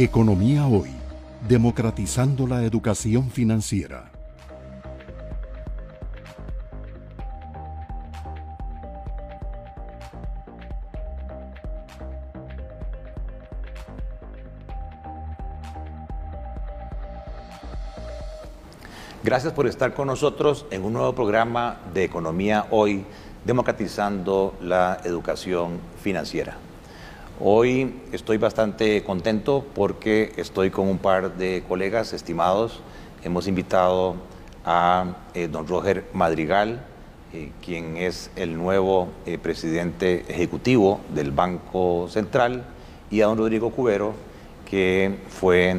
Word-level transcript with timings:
Economía 0.00 0.64
Hoy, 0.64 0.92
democratizando 1.48 2.46
la 2.46 2.62
educación 2.62 3.30
financiera. 3.30 4.12
Gracias 19.24 19.52
por 19.52 19.66
estar 19.66 19.94
con 19.94 20.06
nosotros 20.06 20.64
en 20.70 20.84
un 20.84 20.92
nuevo 20.92 21.12
programa 21.12 21.78
de 21.92 22.04
Economía 22.04 22.66
Hoy, 22.70 23.04
democratizando 23.44 24.54
la 24.60 25.00
educación 25.02 25.80
financiera. 26.00 26.67
Hoy 27.40 27.94
estoy 28.10 28.36
bastante 28.36 29.04
contento 29.04 29.64
porque 29.76 30.32
estoy 30.36 30.70
con 30.70 30.88
un 30.88 30.98
par 30.98 31.36
de 31.36 31.62
colegas 31.68 32.12
estimados. 32.12 32.80
Hemos 33.22 33.46
invitado 33.46 34.16
a 34.64 35.14
eh, 35.34 35.46
don 35.46 35.68
Roger 35.68 36.04
Madrigal, 36.12 36.84
eh, 37.32 37.52
quien 37.64 37.96
es 37.96 38.32
el 38.34 38.56
nuevo 38.56 39.06
eh, 39.24 39.38
presidente 39.38 40.24
ejecutivo 40.28 40.98
del 41.14 41.30
Banco 41.30 42.08
Central, 42.10 42.64
y 43.08 43.20
a 43.20 43.26
don 43.26 43.38
Rodrigo 43.38 43.70
Cubero, 43.70 44.14
que 44.68 45.18
fue 45.28 45.76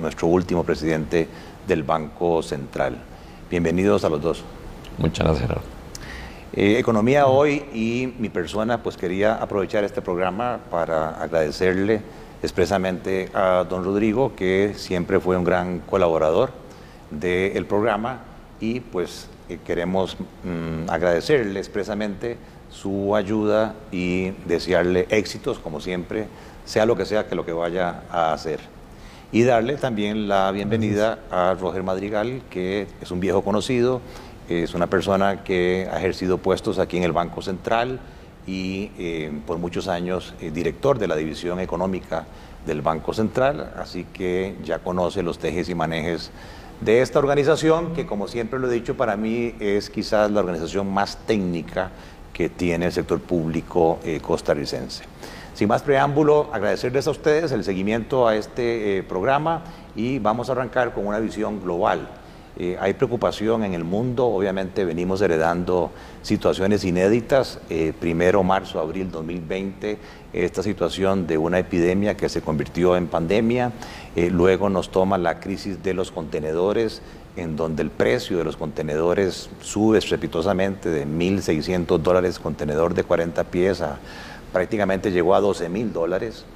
nuestro 0.00 0.28
último 0.28 0.62
presidente 0.62 1.26
del 1.66 1.82
Banco 1.82 2.44
Central. 2.44 2.96
Bienvenidos 3.50 4.04
a 4.04 4.08
los 4.08 4.22
dos. 4.22 4.44
Muchas 4.98 5.26
gracias, 5.26 5.48
Gerardo. 5.48 5.75
Eh, 6.52 6.78
Economía 6.78 7.26
Hoy 7.26 7.64
y 7.74 8.14
mi 8.18 8.28
persona, 8.28 8.82
pues 8.82 8.96
quería 8.96 9.34
aprovechar 9.34 9.82
este 9.84 10.00
programa 10.00 10.60
para 10.70 11.10
agradecerle 11.20 12.00
expresamente 12.42 13.28
a 13.34 13.66
don 13.68 13.84
Rodrigo, 13.84 14.34
que 14.36 14.72
siempre 14.76 15.18
fue 15.18 15.36
un 15.36 15.44
gran 15.44 15.80
colaborador 15.80 16.50
del 17.10 17.66
programa 17.66 18.20
y 18.60 18.80
pues 18.80 19.28
eh, 19.48 19.58
queremos 19.66 20.16
mm, 20.44 20.88
agradecerle 20.88 21.58
expresamente 21.58 22.36
su 22.70 23.16
ayuda 23.16 23.74
y 23.90 24.30
desearle 24.46 25.06
éxitos, 25.10 25.58
como 25.58 25.80
siempre, 25.80 26.28
sea 26.64 26.86
lo 26.86 26.96
que 26.96 27.06
sea 27.06 27.26
que 27.26 27.34
lo 27.34 27.44
que 27.44 27.52
vaya 27.52 28.02
a 28.10 28.32
hacer. 28.32 28.60
Y 29.32 29.42
darle 29.42 29.76
también 29.76 30.28
la 30.28 30.52
bienvenida 30.52 31.18
a 31.30 31.54
Roger 31.60 31.82
Madrigal, 31.82 32.42
que 32.48 32.86
es 33.02 33.10
un 33.10 33.18
viejo 33.18 33.42
conocido, 33.42 34.00
es 34.48 34.74
una 34.74 34.86
persona 34.86 35.42
que 35.42 35.88
ha 35.90 35.98
ejercido 35.98 36.38
puestos 36.38 36.78
aquí 36.78 36.96
en 36.96 37.02
el 37.02 37.12
Banco 37.12 37.42
Central 37.42 37.98
y 38.46 38.92
eh, 38.98 39.32
por 39.46 39.58
muchos 39.58 39.88
años 39.88 40.34
eh, 40.40 40.50
director 40.50 40.98
de 40.98 41.08
la 41.08 41.16
División 41.16 41.58
Económica 41.60 42.26
del 42.64 42.80
Banco 42.80 43.12
Central, 43.12 43.72
así 43.76 44.04
que 44.12 44.56
ya 44.64 44.78
conoce 44.78 45.22
los 45.22 45.38
tejes 45.38 45.68
y 45.68 45.74
manejes 45.74 46.30
de 46.80 47.00
esta 47.00 47.18
organización, 47.18 47.94
que 47.94 48.06
como 48.06 48.28
siempre 48.28 48.58
lo 48.58 48.70
he 48.70 48.74
dicho, 48.74 48.96
para 48.96 49.16
mí 49.16 49.54
es 49.60 49.90
quizás 49.90 50.30
la 50.30 50.40
organización 50.40 50.92
más 50.92 51.16
técnica 51.26 51.90
que 52.32 52.48
tiene 52.48 52.86
el 52.86 52.92
sector 52.92 53.20
público 53.20 53.98
eh, 54.04 54.20
costarricense. 54.20 55.04
Sin 55.54 55.68
más 55.68 55.82
preámbulo, 55.82 56.50
agradecerles 56.52 57.06
a 57.06 57.10
ustedes 57.10 57.50
el 57.50 57.64
seguimiento 57.64 58.28
a 58.28 58.36
este 58.36 59.02
programa 59.08 59.64
y 59.96 60.18
vamos 60.18 60.50
a 60.50 60.52
arrancar 60.52 60.92
con 60.92 61.06
una 61.06 61.18
visión 61.18 61.62
global 61.62 62.06
eh, 62.58 62.78
hay 62.80 62.94
preocupación 62.94 63.64
en 63.64 63.74
el 63.74 63.84
mundo, 63.84 64.26
obviamente 64.26 64.86
venimos 64.86 65.20
heredando 65.20 65.90
situaciones 66.22 66.84
inéditas. 66.84 67.60
Eh, 67.68 67.92
primero, 67.98 68.42
marzo, 68.42 68.80
abril 68.80 69.10
2020, 69.10 69.98
esta 70.32 70.62
situación 70.62 71.26
de 71.26 71.36
una 71.36 71.58
epidemia 71.58 72.16
que 72.16 72.30
se 72.30 72.40
convirtió 72.40 72.96
en 72.96 73.08
pandemia. 73.08 73.72
Eh, 74.14 74.30
luego 74.30 74.70
nos 74.70 74.90
toma 74.90 75.18
la 75.18 75.38
crisis 75.38 75.82
de 75.82 75.92
los 75.92 76.10
contenedores, 76.10 77.02
en 77.36 77.56
donde 77.56 77.82
el 77.82 77.90
precio 77.90 78.38
de 78.38 78.44
los 78.44 78.56
contenedores 78.56 79.50
sube 79.60 79.98
estrepitosamente 79.98 80.88
de 80.88 81.06
1.600 81.06 81.98
dólares 81.98 82.38
contenedor 82.38 82.94
de 82.94 83.04
40 83.04 83.44
pies 83.44 83.82
a 83.82 83.98
prácticamente 84.50 85.12
llegó 85.12 85.34
a 85.34 85.40
12 85.40 85.68
mil 85.68 85.92
dólares 85.92 86.46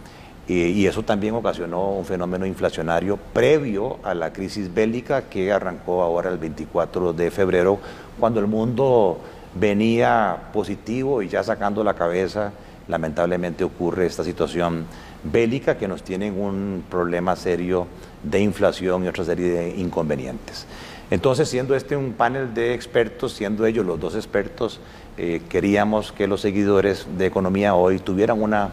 y 0.52 0.86
eso 0.86 1.02
también 1.02 1.34
ocasionó 1.34 1.92
un 1.92 2.04
fenómeno 2.04 2.46
inflacionario 2.46 3.18
previo 3.32 3.98
a 4.02 4.14
la 4.14 4.32
crisis 4.32 4.72
bélica 4.72 5.22
que 5.22 5.52
arrancó 5.52 6.02
ahora 6.02 6.30
el 6.30 6.38
24 6.38 7.12
de 7.12 7.30
febrero, 7.30 7.78
cuando 8.18 8.40
el 8.40 8.46
mundo 8.46 9.18
venía 9.54 10.50
positivo 10.52 11.22
y 11.22 11.28
ya 11.28 11.42
sacando 11.42 11.84
la 11.84 11.94
cabeza, 11.94 12.52
lamentablemente 12.88 13.64
ocurre 13.64 14.06
esta 14.06 14.24
situación 14.24 14.86
bélica 15.22 15.76
que 15.76 15.88
nos 15.88 16.02
tiene 16.02 16.30
un 16.30 16.84
problema 16.90 17.36
serio 17.36 17.86
de 18.22 18.40
inflación 18.40 19.04
y 19.04 19.08
otra 19.08 19.24
serie 19.24 19.50
de 19.50 19.76
inconvenientes. 19.76 20.66
Entonces, 21.10 21.48
siendo 21.48 21.74
este 21.74 21.96
un 21.96 22.12
panel 22.12 22.54
de 22.54 22.72
expertos, 22.72 23.32
siendo 23.32 23.66
ellos 23.66 23.84
los 23.84 23.98
dos 23.98 24.14
expertos, 24.14 24.80
eh, 25.16 25.42
queríamos 25.48 26.12
que 26.12 26.28
los 26.28 26.40
seguidores 26.40 27.06
de 27.18 27.26
Economía 27.26 27.74
Hoy 27.74 27.98
tuvieran 27.98 28.40
una 28.40 28.70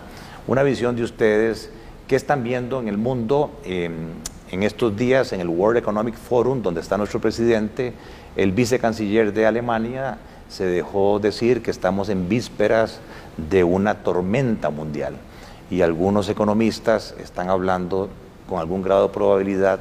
una 0.48 0.64
visión 0.64 0.96
de 0.96 1.04
ustedes, 1.04 1.70
qué 2.08 2.16
están 2.16 2.44
viendo 2.44 2.80
en 2.80 2.88
el 2.88 2.98
mundo 2.98 3.52
em, 3.66 4.12
en 4.50 4.64
estos 4.64 4.96
días 4.96 5.34
en 5.34 5.42
el 5.42 5.50
World 5.50 5.78
Economic 5.78 6.16
Forum, 6.16 6.62
donde 6.62 6.80
está 6.80 6.98
nuestro 6.98 7.20
presidente, 7.20 7.94
el 8.36 8.54
vicecanciller 8.54 9.34
de 9.34 9.46
Alemania 9.46 10.18
se 10.48 10.66
dejó 10.66 11.20
decir 11.20 11.62
que 11.62 11.72
estamos 11.72 12.08
en 12.08 12.30
vísperas 12.30 13.02
de 13.50 13.66
una 13.66 13.96
tormenta 14.04 14.70
mundial 14.70 15.16
y 15.70 15.82
algunos 15.82 16.30
economistas 16.30 17.14
están 17.22 17.50
hablando 17.50 18.10
con 18.48 18.60
algún 18.60 18.82
grado 18.82 19.08
de 19.08 19.14
probabilidad 19.14 19.80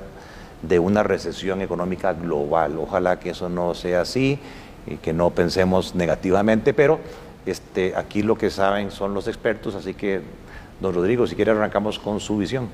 de 0.62 0.81
una 0.81 1.04
recesión 1.04 1.62
económica 1.62 2.12
global. 2.12 2.77
Ojalá 2.78 3.21
que 3.21 3.31
eso 3.31 3.48
no 3.48 3.75
sea 3.75 4.00
así 4.00 4.41
y 4.88 4.97
que 4.97 5.12
no 5.12 5.31
pensemos 5.31 5.94
negativamente, 5.94 6.75
pero 6.75 6.98
este, 7.44 7.94
aquí 7.94 8.22
lo 8.22 8.37
que 8.37 8.50
saben 8.50 8.91
son 8.91 9.15
los 9.15 9.28
expertos, 9.28 9.77
así 9.77 9.94
que 9.94 10.22
Don 10.81 10.92
Rodrigo, 10.94 11.26
si 11.26 11.34
quiere 11.34 11.53
arrancamos 11.53 11.98
con 11.98 12.20
su 12.20 12.37
visión. 12.37 12.69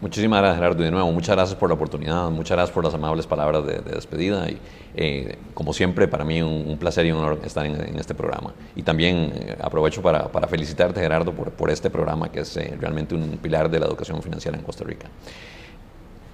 Muchísimas 0.00 0.38
gracias 0.38 0.58
Gerardo 0.58 0.84
de 0.84 0.92
nuevo, 0.92 1.10
muchas 1.10 1.34
gracias 1.34 1.58
por 1.58 1.70
la 1.70 1.74
oportunidad, 1.74 2.30
muchas 2.30 2.56
gracias 2.56 2.72
por 2.72 2.84
las 2.84 2.94
amables 2.94 3.26
palabras 3.26 3.66
de, 3.66 3.80
despedida 3.80 4.48
y 4.48 4.56
eh, 4.94 5.38
como 5.54 5.72
siempre 5.72 6.06
para 6.06 6.24
mí 6.24 6.40
un, 6.40 6.76
placer 6.78 7.04
y 7.06 7.10
un 7.10 7.18
honor 7.18 7.40
estar 7.44 7.66
en, 7.66 7.98
este 7.98 8.14
programa. 8.14 8.54
Y 8.76 8.82
también 8.82 9.32
eh, 9.34 9.56
aprovecho 9.60 10.00
para, 10.00 10.28
felicitarte 10.46 11.00
Gerardo 11.00 11.32
por, 11.32 11.70
este 11.70 11.90
programa 11.90 12.30
que 12.30 12.40
es 12.40 12.56
eh, 12.56 12.76
realmente 12.80 13.16
un 13.16 13.38
pilar 13.42 13.68
de 13.68 13.80
la 13.80 13.86
educación 13.86 14.22
financiera 14.22 14.56
en 14.56 14.62
Costa 14.62 14.84
Rica. 14.84 15.08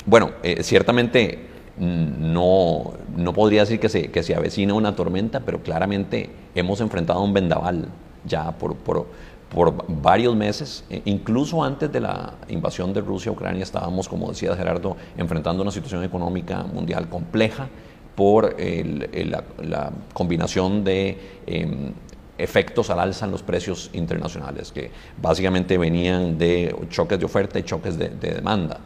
Bueno, 0.05 0.33
ciertamente 0.61 1.39
mm, 1.79 2.33
no, 2.34 2.93
no 3.17 3.33
podría 3.33 3.61
decir 3.63 3.81
que 3.81 3.89
se, 3.89 4.11
que 4.11 4.23
se 4.23 4.34
avecina 4.34 4.75
una 4.75 4.95
tormenta, 4.95 5.41
pero 5.41 5.63
claramente 5.63 6.29
hemos 6.55 6.83
enfrentado 6.83 7.23
un 7.23 7.33
vendaval 7.33 7.89
ya 8.27 8.53
por, 8.53 8.75
por 8.77 9.07
por 9.54 9.72
varios 9.87 10.34
meses, 10.34 10.84
e 10.91 11.00
incluso 11.04 11.62
antes 11.62 11.91
de 11.91 12.00
la 12.00 12.34
invasión 12.48 12.92
de 12.92 13.00
Rusia 13.00 13.31
a 13.31 13.32
Ucrania, 13.32 13.62
estábamos, 13.62 14.09
como 14.09 14.28
decía 14.28 14.56
Gerardo, 14.56 14.97
enfrentando 15.16 15.62
una 15.62 15.70
situación 15.70 16.03
económica 16.03 16.65
mundial 16.65 17.09
compleja 17.09 17.69
por 18.16 18.56
la, 18.59 19.92
combinación 20.12 20.82
de 20.82 21.41
em, 21.47 21.92
efectos 22.37 22.91
al 22.91 22.98
alza 22.98 23.26
en 23.26 23.31
los 23.31 23.42
precios 23.44 23.91
internacionales, 23.92 24.72
que 24.72 24.91
básicamente 25.22 25.78
venían 25.78 26.36
de 26.36 26.75
choques 26.91 27.19
de 27.19 27.25
oferta 27.25 27.59
y 27.59 27.62
choques 27.62 27.97
de 27.97 28.09
demanda 28.09 28.81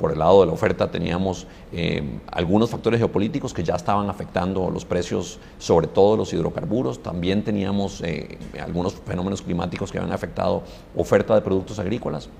por 0.00 0.12
el 0.12 0.18
lado 0.18 0.40
de 0.40 0.46
la 0.46 0.52
oferta 0.52 0.90
teníamos 0.90 1.46
eh, 1.72 2.02
algunos 2.32 2.70
factores 2.70 2.98
geopolíticos 2.98 3.52
que 3.52 3.62
ya 3.62 3.74
estaban 3.74 4.08
afectando 4.08 4.70
los 4.70 4.86
precios, 4.86 5.38
sobre 5.58 5.88
todo 5.88 6.16
los 6.16 6.32
hidrocarburos. 6.32 7.02
También 7.02 7.44
teníamos 7.44 8.00
eh, 8.00 8.38
algunos 8.58 8.94
fenómenos 8.94 9.42
climáticos 9.42 9.92
que 9.92 9.98
habían 9.98 10.14
afectado 10.14 10.62
oferta 10.96 11.34
de 11.34 11.42
productos 11.42 11.78
agrícolas. 11.78 12.30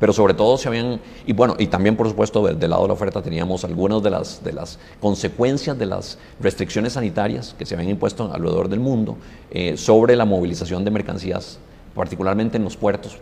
Pero 0.00 0.12
sobre 0.12 0.34
todo 0.34 0.58
se 0.58 0.66
habían, 0.66 1.00
y 1.24 1.32
bueno, 1.32 1.54
y 1.56 1.68
también 1.68 1.96
por 1.96 2.08
supuesto 2.08 2.44
del, 2.44 2.68
lado 2.68 2.82
de 2.82 2.88
la 2.88 2.94
oferta 2.94 3.22
teníamos 3.22 3.64
algunas 3.64 4.02
de 4.02 4.10
las, 4.10 4.42
de 4.42 4.52
las 4.52 4.80
consecuencias 5.00 5.78
de 5.78 5.86
las 5.86 6.18
restricciones 6.40 6.94
sanitarias 6.94 7.54
que 7.56 7.64
se 7.64 7.74
habían 7.76 7.90
impuesto 7.90 8.30
alrededor 8.30 8.68
del 8.68 8.80
mundo 8.80 9.16
eh, 9.52 9.76
sobre 9.76 10.16
la 10.16 10.24
movilización 10.24 10.84
de 10.84 10.90
mercancías 10.90 11.60
particularmente 11.96 12.58
en 12.58 12.64
los 12.64 12.76
puertos, 12.76 13.18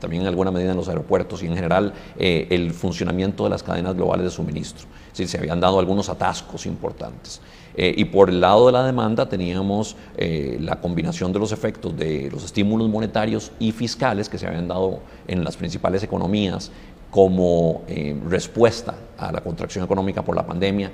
también 0.00 0.22
en 0.22 0.28
alguna 0.28 0.50
medida 0.50 0.72
en 0.72 0.76
los 0.76 0.88
aeropuertos 0.88 1.44
y 1.44 1.46
en 1.46 1.54
general 1.54 1.94
eh, 2.18 2.48
el 2.50 2.72
funcionamiento 2.72 3.44
de 3.44 3.50
las 3.50 3.62
cadenas 3.62 3.94
globales 3.94 4.24
de 4.24 4.30
suministro. 4.30 4.88
Sí, 5.12 5.28
se 5.28 5.38
habían 5.38 5.60
dado 5.60 5.78
algunos 5.78 6.08
atascos 6.08 6.66
importantes. 6.66 7.40
Eh, 7.76 7.94
y 7.96 8.06
por 8.06 8.28
el 8.28 8.40
lado 8.40 8.66
de 8.66 8.72
la 8.72 8.84
demanda 8.84 9.28
teníamos 9.28 9.96
eh, 10.16 10.56
la 10.60 10.80
combinación 10.80 11.32
de 11.32 11.38
los 11.38 11.52
efectos 11.52 11.96
de 11.96 12.28
los 12.30 12.42
estímulos 12.42 12.88
monetarios 12.88 13.52
y 13.60 13.70
fiscales 13.70 14.28
que 14.28 14.38
se 14.38 14.46
habían 14.46 14.66
dado 14.66 15.00
en 15.28 15.44
las 15.44 15.56
principales 15.56 16.02
economías 16.02 16.72
como 17.10 17.84
respuesta 18.28 18.94
a 19.16 19.32
la 19.32 19.40
contracción 19.40 19.84
económica 19.84 20.22
por 20.22 20.36
la 20.36 20.44
pandemia, 20.44 20.90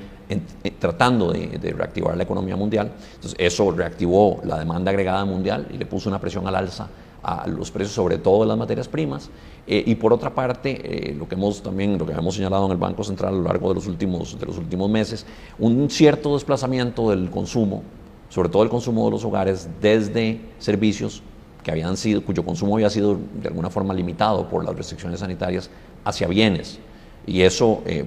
tratando 0.79 1.33
de, 1.33 1.75
reactivar 1.77 2.17
la 2.17 2.23
economía 2.23 2.55
mundial. 2.55 2.93
Entonces, 3.15 3.35
eso 3.39 3.73
reactivó 3.73 4.41
la 4.45 4.59
demanda 4.59 4.91
agregada 4.91 5.25
mundial 5.25 5.67
y 5.73 5.79
le 5.79 5.87
puso 5.87 6.09
una 6.09 6.21
presión 6.21 6.47
al 6.47 6.55
alza 6.55 6.89
a 7.23 7.47
los 7.47 7.71
precios, 7.71 7.95
sobre 7.95 8.19
todo 8.19 8.43
de 8.43 8.49
las 8.49 8.59
materias 8.59 8.89
primas. 8.89 9.31
Eh, 9.67 9.83
y 9.87 9.95
por 9.95 10.13
otra 10.13 10.35
parte, 10.35 11.11
eh, 11.11 11.15
lo 11.15 11.29
que 11.29 11.37
hemos 11.37 11.63
también, 11.63 11.99
lo 11.99 12.05
que 12.07 12.13
hemos 12.13 12.35
señalado 12.35 12.67
en 12.67 12.73
el 12.73 12.79
Banco 12.79 13.05
Central 13.05 13.35
a 13.35 13.37
lo 13.37 13.43
largo 13.45 13.69
de 13.69 13.77
los 13.77 13.87
últimos, 13.87 14.39
de 14.39 14.47
los 14.47 14.59
últimos 14.59 14.91
meses, 14.91 15.25
un 15.59 15.89
cierto 15.89 16.35
desplazamiento 16.35 17.11
del 17.11 17.31
consumo, 17.31 17.83
sobre 18.29 18.49
todo 18.49 18.63
el 18.65 18.69
consumo 18.69 19.05
de 19.05 19.13
los 19.13 19.25
hogares, 19.25 19.69
desde 19.81 20.41
servicios 20.59 21.23
que 21.63 21.71
habían 21.71 21.97
sido, 21.97 22.25
cuyo 22.25 22.45
consumo 22.45 22.75
había 22.75 22.91
sido 22.91 23.19
de 23.41 23.49
alguna 23.49 23.71
forma 23.71 23.95
limitado 23.95 24.49
por 24.49 24.65
las 24.65 24.75
restricciones 24.75 25.21
sanitarias 25.21 25.71
hacia 26.05 26.27
bienes. 26.27 26.81
Y 27.25 27.43
eso, 27.43 27.83
eh, 27.87 28.05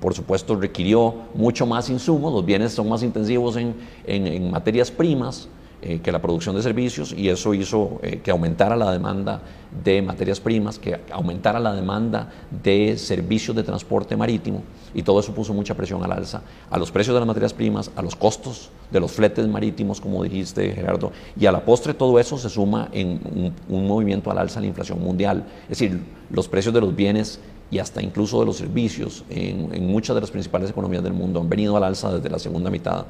por 0.00 0.14
supuesto, 0.14 0.54
requirió 0.54 1.14
mucho 1.34 1.66
más 1.66 1.90
insumos. 1.90 2.32
Los 2.32 2.44
bienes 2.44 2.72
son 2.72 2.88
más 2.88 3.02
intensivos 3.02 3.56
en, 3.56 3.74
en, 4.06 4.50
materias 4.52 4.90
primas 4.90 5.48
eh, 5.82 6.00
que 6.02 6.12
la 6.12 6.20
producción 6.20 6.54
de 6.56 6.62
servicios 6.62 7.14
y 7.16 7.28
eso 7.28 7.54
hizo 7.54 8.00
eh, 8.02 8.20
que 8.22 8.30
aumentara 8.30 8.76
la 8.76 8.92
demanda 8.92 9.40
de 9.82 10.02
materias 10.02 10.40
primas, 10.40 10.78
que 10.78 11.00
aumentara 11.10 11.58
la 11.58 11.72
demanda 11.74 12.28
de 12.50 12.98
servicios 12.98 13.56
de 13.56 13.62
transporte 13.62 14.16
marítimo 14.16 14.62
y 14.94 15.02
todo 15.02 15.20
eso 15.20 15.34
puso 15.34 15.54
mucha 15.54 15.74
presión 15.74 16.02
al 16.04 16.12
alza 16.12 16.42
a 16.70 16.78
los 16.78 16.90
precios 16.90 17.14
de 17.14 17.20
las 17.20 17.26
materias 17.26 17.54
primas, 17.54 17.90
a 17.96 18.02
los 18.02 18.14
costos 18.14 18.70
de 18.90 19.00
los 19.00 19.12
fletes 19.12 19.46
marítimos, 19.48 20.00
como 20.00 20.22
dijiste 20.22 20.72
Gerardo, 20.72 21.12
y 21.38 21.46
a 21.46 21.52
la 21.52 21.64
postre 21.64 21.94
todo 21.94 22.18
eso 22.18 22.36
se 22.36 22.50
suma 22.50 22.88
en 22.92 23.54
un, 23.68 23.86
movimiento 23.86 24.30
al 24.30 24.38
alza 24.38 24.58
en 24.58 24.64
la 24.64 24.68
inflación 24.68 25.00
mundial. 25.00 25.46
Es 25.62 25.78
decir, 25.78 26.00
los 26.30 26.48
precios 26.48 26.74
de 26.74 26.80
los 26.80 26.94
bienes 26.94 27.40
y 27.70 27.78
hasta 27.78 28.02
incluso 28.02 28.40
de 28.40 28.46
los 28.46 28.56
servicios 28.56 29.24
en, 29.30 29.86
muchas 29.86 30.14
de 30.14 30.20
las 30.20 30.30
principales 30.30 30.70
economías 30.70 31.02
del 31.02 31.12
mundo 31.12 31.40
han 31.40 31.48
venido 31.48 31.76
al 31.76 31.84
alza 31.84 32.12
desde 32.12 32.28
la 32.28 32.38
segunda 32.38 32.70
mitad 32.70 33.06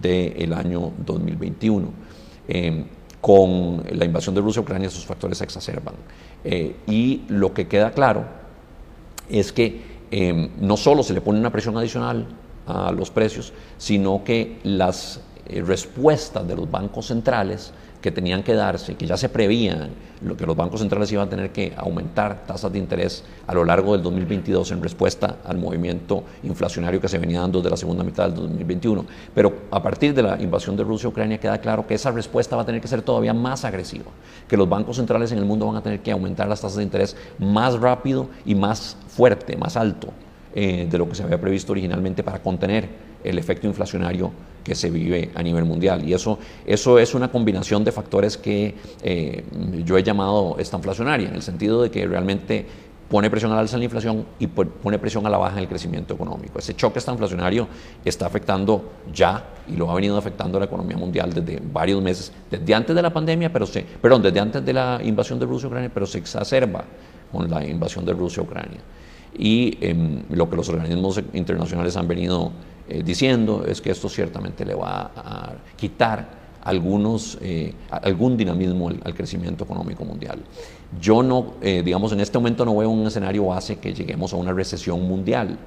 del 0.00 0.52
año 0.52 0.92
2021. 1.04 1.88
Em, 2.48 2.84
con 3.20 3.82
la 3.90 4.04
invasión 4.04 4.34
de 4.34 4.40
Rusia 4.40 4.60
a 4.60 4.62
Ucrania, 4.62 4.88
esos 4.88 5.04
factores 5.04 5.38
se 5.38 5.44
exacerban. 5.44 5.94
Eh, 6.44 6.76
y 6.86 7.22
lo 7.28 7.52
que 7.52 7.66
queda 7.66 7.90
claro 7.90 8.24
es 9.28 9.52
que 9.52 9.98
em, 10.10 10.50
no 10.60 10.76
solo 10.76 11.02
se 11.02 11.12
le 11.12 11.20
pone 11.20 11.38
una 11.38 11.50
presión 11.50 11.76
adicional 11.76 12.26
a 12.66 12.92
los 12.92 13.10
precios, 13.10 13.52
sino 13.76 14.22
que 14.24 14.58
las 14.62 15.20
eh, 15.46 15.62
respuestas 15.62 16.46
de 16.46 16.54
los 16.54 16.70
bancos 16.70 17.06
centrales 17.06 17.72
que 18.00 18.10
tenían 18.10 18.42
que 18.42 18.54
darse, 18.54 18.94
que 18.94 19.06
ya 19.06 19.16
se 19.16 19.28
prevían, 19.28 19.90
lo 20.22 20.36
que 20.36 20.46
los 20.46 20.56
bancos 20.56 20.80
centrales 20.80 21.10
iban 21.12 21.26
a 21.26 21.30
tener 21.30 21.50
que 21.50 21.72
aumentar 21.76 22.44
tasas 22.46 22.72
de 22.72 22.78
interés 22.78 23.24
a 23.46 23.54
lo 23.54 23.64
largo 23.64 23.92
del 23.92 24.02
2022 24.02 24.72
en 24.72 24.82
respuesta 24.82 25.36
al 25.44 25.58
movimiento 25.58 26.24
inflacionario 26.42 27.00
que 27.00 27.08
se 27.08 27.18
venía 27.18 27.40
dando 27.40 27.58
desde 27.58 27.70
la 27.70 27.76
segunda 27.76 28.04
mitad 28.04 28.24
del 28.24 28.34
2021. 28.34 29.04
Pero 29.34 29.54
a 29.70 29.82
partir 29.82 30.14
de 30.14 30.22
la 30.22 30.40
invasión 30.40 30.76
de 30.76 30.84
Rusia 30.84 31.06
a 31.06 31.10
Ucrania 31.10 31.38
queda 31.38 31.58
claro 31.58 31.86
que 31.86 31.94
esa 31.94 32.10
respuesta 32.10 32.56
va 32.56 32.62
a 32.62 32.66
tener 32.66 32.80
que 32.80 32.88
ser 32.88 33.02
todavía 33.02 33.34
más 33.34 33.64
agresiva, 33.64 34.10
que 34.48 34.56
los 34.56 34.68
bancos 34.68 34.96
centrales 34.96 35.32
en 35.32 35.38
el 35.38 35.44
mundo 35.44 35.66
van 35.66 35.76
a 35.76 35.82
tener 35.82 36.00
que 36.00 36.12
aumentar 36.12 36.48
las 36.48 36.60
tasas 36.60 36.78
de 36.78 36.84
interés 36.84 37.16
más 37.38 37.78
rápido 37.78 38.28
y 38.44 38.54
más 38.54 38.96
fuerte, 39.08 39.56
más 39.56 39.76
alto 39.76 40.08
eh, 40.54 40.86
de 40.90 40.98
lo 40.98 41.08
que 41.08 41.14
se 41.14 41.22
había 41.22 41.40
previsto 41.40 41.72
originalmente 41.72 42.22
para 42.22 42.40
contener 42.40 42.88
el 43.24 43.38
efecto 43.38 43.66
inflacionario 43.66 44.30
que 44.62 44.74
se 44.74 44.90
vive 44.90 45.30
a 45.34 45.42
nivel 45.42 45.64
mundial. 45.64 46.08
Y 46.08 46.14
eso, 46.14 46.38
eso 46.66 46.98
es 46.98 47.14
una 47.14 47.30
combinación 47.30 47.84
de 47.84 47.92
factores 47.92 48.36
que 48.36 48.74
eh, 49.02 49.44
yo 49.84 49.96
he 49.96 50.02
llamado 50.02 50.56
estanflacionaria, 50.58 51.28
en 51.28 51.34
el 51.34 51.42
sentido 51.42 51.82
de 51.82 51.90
que 51.90 52.06
realmente 52.06 52.66
pone 53.08 53.30
presión 53.30 53.52
al 53.52 53.58
alza 53.58 53.76
en 53.76 53.80
la 53.80 53.84
inflación 53.84 54.26
y 54.38 54.46
pone 54.46 54.98
presión 54.98 55.26
a 55.26 55.30
la 55.30 55.38
baja 55.38 55.54
en 55.54 55.60
el 55.60 55.68
crecimiento 55.68 56.14
económico. 56.14 56.58
Ese 56.58 56.74
choque 56.74 56.98
estanflacionario 56.98 57.66
está 58.04 58.26
afectando 58.26 58.92
ya 59.12 59.44
y 59.66 59.76
lo 59.76 59.90
ha 59.90 59.94
venido 59.94 60.16
afectando 60.18 60.58
a 60.58 60.60
la 60.60 60.66
economía 60.66 60.96
mundial 60.96 61.32
desde 61.32 61.60
varios 61.72 62.02
meses, 62.02 62.32
desde 62.50 62.74
antes 62.74 62.94
de 62.94 63.02
la 63.02 63.12
pandemia, 63.12 63.52
pero 63.52 63.66
se, 63.66 63.82
perdón, 63.82 64.22
desde 64.22 64.40
antes 64.40 64.64
de 64.64 64.72
la 64.72 65.00
invasión 65.02 65.38
de 65.38 65.46
Rusia 65.46 65.66
a 65.66 65.68
Ucrania, 65.68 65.90
pero 65.92 66.06
se 66.06 66.18
exacerba 66.18 66.84
con 67.32 67.50
la 67.50 67.64
invasión 67.64 68.04
de 68.04 68.12
Rusia 68.12 68.42
a 68.42 68.44
Ucrania. 68.44 68.80
Y 69.36 69.78
em, 69.80 70.22
lo 70.30 70.48
que 70.48 70.56
los 70.56 70.68
organismos 70.68 71.20
internacionales 71.32 71.96
han 71.96 72.08
venido 72.08 72.52
eh, 72.88 73.02
diciendo 73.04 73.64
es 73.66 73.80
que 73.80 73.90
esto 73.90 74.08
ciertamente 74.08 74.64
le 74.64 74.74
va 74.74 75.10
a 75.14 75.52
quitar 75.76 76.38
algunos, 76.62 77.38
eh, 77.40 77.72
algún 77.90 78.36
dinamismo 78.36 78.88
al, 78.88 79.14
crecimiento 79.14 79.64
económico 79.64 80.04
mundial. 80.04 80.38
Yo 81.00 81.22
no, 81.22 81.54
eh, 81.62 81.82
digamos, 81.84 82.12
en 82.12 82.20
este 82.20 82.38
momento 82.38 82.64
no 82.64 82.76
veo 82.76 82.90
un 82.90 83.06
escenario 83.06 83.46
base 83.46 83.76
que 83.76 83.94
lleguemos 83.94 84.32
a 84.32 84.36
una 84.36 84.52
recesión 84.52 85.06
mundial, 85.06 85.58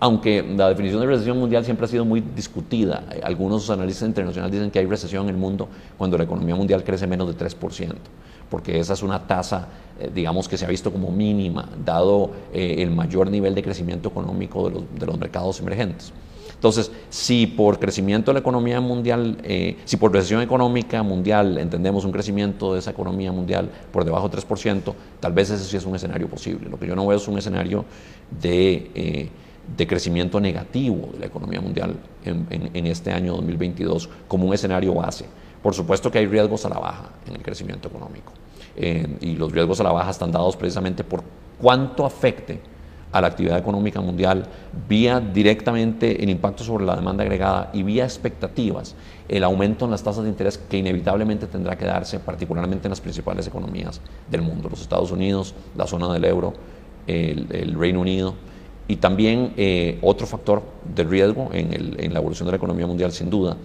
aunque 0.00 0.42
la 0.42 0.68
definición 0.68 1.00
de 1.00 1.06
recesión 1.06 1.38
mundial 1.38 1.64
siempre 1.64 1.86
ha 1.86 1.88
sido 1.88 2.04
muy 2.04 2.20
discutida. 2.20 3.04
Algunos 3.22 3.68
analistas 3.68 4.08
internacionales 4.08 4.52
dicen 4.52 4.70
que 4.70 4.78
hay 4.78 4.86
recesión 4.86 5.24
en 5.24 5.30
el 5.30 5.36
mundo 5.36 5.68
cuando 5.96 6.16
la 6.16 6.24
economía 6.24 6.54
mundial 6.54 6.84
crece 6.84 7.06
menos 7.06 7.28
de 7.28 7.44
3%, 7.44 7.94
porque 8.50 8.78
esa 8.78 8.94
es 8.94 9.02
una 9.02 9.26
tasa, 9.26 9.68
digamos, 10.14 10.48
que 10.48 10.56
se 10.56 10.64
ha 10.64 10.68
visto 10.68 10.92
como 10.92 11.10
mínima, 11.10 11.68
dado 11.84 12.30
el 12.52 12.90
mayor 12.90 13.30
nivel 13.30 13.54
de 13.54 13.62
crecimiento 13.62 14.08
económico 14.08 14.68
de 14.68 14.74
los, 14.74 14.84
de 14.98 15.06
los 15.06 15.18
mercados 15.18 15.60
emergentes. 15.60 16.12
Entonces, 16.58 16.90
si 17.08 17.46
por 17.46 17.78
crecimiento 17.78 18.32
de 18.32 18.34
la 18.34 18.40
economía 18.40 18.80
mundial, 18.80 19.38
eh, 19.44 19.76
si 19.84 19.96
por 19.96 20.12
recesión 20.12 20.42
económica 20.42 21.04
mundial 21.04 21.56
entendemos 21.56 22.04
un 22.04 22.10
crecimiento 22.10 22.72
de 22.72 22.80
esa 22.80 22.90
economía 22.90 23.30
mundial 23.30 23.70
por 23.92 24.04
debajo 24.04 24.28
de 24.28 24.38
3%, 24.38 24.92
tal 25.20 25.32
vez 25.32 25.50
ese 25.50 25.62
sí 25.62 25.76
es 25.76 25.86
un 25.86 25.94
escenario 25.94 26.28
posible. 26.28 26.68
Lo 26.68 26.76
que 26.76 26.88
yo 26.88 26.96
no 26.96 27.06
veo 27.06 27.16
es 27.16 27.28
un 27.28 27.38
escenario 27.38 27.84
de, 28.42 28.90
eh, 28.96 29.86
crecimiento 29.86 30.40
negativo 30.40 31.10
de 31.12 31.20
la 31.20 31.26
economía 31.26 31.60
mundial 31.60 31.94
en, 32.24 32.86
este 32.88 33.12
año 33.12 33.36
2022 33.36 34.08
como 34.26 34.44
un 34.44 34.52
escenario 34.52 34.94
base. 34.94 35.26
Por 35.62 35.74
supuesto 35.74 36.10
que 36.10 36.18
hay 36.18 36.26
riesgos 36.26 36.64
a 36.64 36.68
la 36.68 36.78
baja 36.78 37.10
en 37.26 37.36
el 37.36 37.42
crecimiento 37.42 37.88
económico. 37.88 38.32
Y 38.76 39.34
los 39.34 39.50
riesgos 39.50 39.80
a 39.80 39.84
la 39.84 39.92
baja 39.92 40.10
están 40.10 40.30
dados 40.30 40.56
precisamente 40.56 41.02
por 41.02 41.22
cuánto 41.60 42.06
afecte 42.06 42.60
a 43.12 43.20
la 43.20 43.28
actividad 43.28 43.58
económica 43.58 44.00
mundial, 44.00 44.44
vía 44.88 45.20
directamente 45.20 46.22
el 46.22 46.28
impacto 46.28 46.62
sobre 46.62 46.84
la 46.84 46.94
demanda 46.94 47.22
agregada 47.22 47.70
y 47.72 47.82
vía 47.82 48.04
expectativas 48.04 48.94
el 49.28 49.44
aumento 49.44 49.84
en 49.84 49.90
las 49.90 50.02
tasas 50.02 50.24
de 50.24 50.30
interés 50.30 50.58
que 50.58 50.78
inevitablemente 50.78 51.46
tendrá 51.46 51.76
que 51.76 51.84
darse, 51.84 52.18
particularmente 52.18 52.86
en 52.86 52.90
las 52.90 53.00
principales 53.00 53.46
economías 53.46 54.00
del 54.30 54.42
mundo, 54.42 54.68
los 54.68 54.80
Estados 54.80 55.10
Unidos, 55.10 55.54
la 55.76 55.86
zona 55.86 56.12
del 56.12 56.24
euro, 56.24 56.54
el, 57.06 57.74
Reino 57.78 58.00
Unido. 58.00 58.34
Y 58.88 58.96
también 58.96 59.52
eh, 59.56 59.98
otro 60.02 60.26
factor 60.26 60.62
de 60.94 61.04
riesgo 61.04 61.50
en, 61.52 62.12
la 62.12 62.18
evolución 62.18 62.46
de 62.46 62.52
la 62.52 62.56
economía 62.56 62.86
mundial, 62.86 63.12
sin 63.12 63.28
duda, 63.30 63.56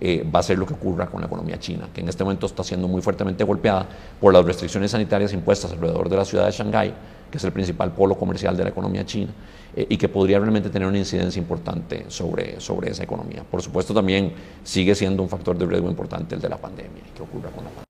eh, 0.00 0.28
va 0.34 0.40
a 0.40 0.42
ser 0.42 0.58
lo 0.58 0.66
que 0.66 0.74
ocurra 0.74 1.06
con 1.06 1.20
la 1.20 1.28
economía 1.28 1.58
china, 1.58 1.88
que 1.94 2.00
en 2.00 2.08
este 2.08 2.24
momento 2.24 2.46
está 2.46 2.64
siendo 2.64 2.88
muy 2.88 3.00
fuertemente 3.00 3.44
golpeada 3.44 3.88
por 4.20 4.34
las 4.34 4.44
restricciones 4.44 4.90
sanitarias 4.90 5.32
impuestas 5.32 5.72
alrededor 5.72 6.08
de 6.08 6.16
la 6.16 6.24
ciudad 6.24 6.46
de 6.46 6.52
Shanghái 6.52 6.92
que 7.32 7.38
es 7.38 7.44
el 7.44 7.52
principal 7.52 7.92
polo 7.92 8.14
comercial 8.14 8.56
de 8.56 8.62
la 8.62 8.68
economía 8.68 9.04
china, 9.06 9.32
eh, 9.74 9.86
y 9.88 9.96
que 9.96 10.08
podría 10.08 10.38
realmente 10.38 10.68
tener 10.68 10.86
una 10.86 10.98
incidencia 10.98 11.40
importante 11.40 12.04
sobre, 12.08 12.60
sobre 12.60 12.90
esa 12.90 13.02
economía. 13.02 13.42
Por 13.42 13.62
supuesto, 13.62 13.94
también 13.94 14.34
sigue 14.62 14.94
siendo 14.94 15.22
un 15.22 15.30
factor 15.30 15.56
de 15.56 15.64
riesgo 15.64 15.88
importante 15.88 16.34
el 16.34 16.40
de 16.42 16.48
la 16.50 16.58
pandemia 16.58 17.02
que 17.16 17.22
ocurra 17.22 17.48
con 17.50 17.64
la 17.64 17.70
pandemia. 17.70 17.84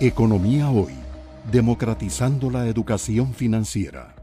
Economía 0.00 0.68
hoy, 0.70 0.94
democratizando 1.50 2.50
la 2.50 2.66
educación 2.66 3.32
financiera. 3.32 4.15